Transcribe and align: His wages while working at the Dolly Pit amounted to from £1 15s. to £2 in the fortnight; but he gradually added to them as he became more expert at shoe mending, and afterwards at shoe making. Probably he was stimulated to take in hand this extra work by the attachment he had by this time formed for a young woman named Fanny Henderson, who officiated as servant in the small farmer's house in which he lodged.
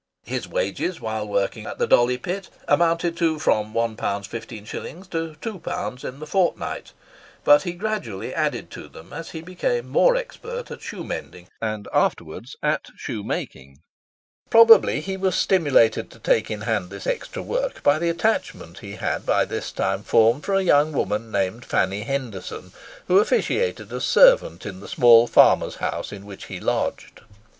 His 0.25 0.47
wages 0.47 0.99
while 0.99 1.27
working 1.27 1.67
at 1.67 1.77
the 1.77 1.85
Dolly 1.85 2.17
Pit 2.17 2.49
amounted 2.67 3.15
to 3.17 3.37
from 3.37 3.71
£1 3.71 3.95
15s. 3.95 5.09
to 5.11 5.35
£2 5.59 6.03
in 6.03 6.17
the 6.19 6.25
fortnight; 6.25 6.93
but 7.43 7.61
he 7.61 7.73
gradually 7.73 8.33
added 8.33 8.71
to 8.71 8.87
them 8.87 9.13
as 9.13 9.29
he 9.29 9.41
became 9.41 9.87
more 9.87 10.15
expert 10.15 10.71
at 10.71 10.81
shoe 10.81 11.03
mending, 11.03 11.49
and 11.61 11.87
afterwards 11.93 12.55
at 12.63 12.87
shoe 12.97 13.21
making. 13.21 13.81
Probably 14.49 15.01
he 15.01 15.17
was 15.17 15.35
stimulated 15.35 16.09
to 16.09 16.17
take 16.17 16.49
in 16.49 16.61
hand 16.61 16.89
this 16.89 17.05
extra 17.05 17.43
work 17.43 17.83
by 17.83 17.99
the 17.99 18.09
attachment 18.09 18.79
he 18.79 18.93
had 18.93 19.23
by 19.23 19.45
this 19.45 19.71
time 19.71 20.01
formed 20.01 20.43
for 20.45 20.55
a 20.55 20.63
young 20.63 20.93
woman 20.93 21.29
named 21.29 21.63
Fanny 21.63 22.01
Henderson, 22.01 22.71
who 23.07 23.19
officiated 23.19 23.93
as 23.93 24.03
servant 24.03 24.65
in 24.65 24.79
the 24.79 24.87
small 24.87 25.27
farmer's 25.27 25.75
house 25.75 26.11
in 26.11 26.25
which 26.25 26.45
he 26.45 26.59
lodged. 26.59 27.21